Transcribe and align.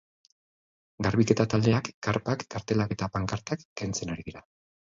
Garbiketa 1.07 1.45
taldeak 1.51 1.91
karpak, 2.09 2.47
kartelak 2.57 2.97
eta 2.99 3.13
pankartak 3.19 3.65
kentzen 3.83 4.17
ari 4.17 4.31
dira. 4.31 4.47